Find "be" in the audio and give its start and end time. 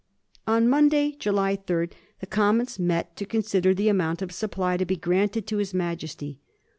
4.83-4.95